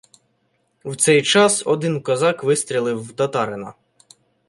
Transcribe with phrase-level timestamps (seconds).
[0.83, 3.73] В цей час один козак вистрілив в татарина.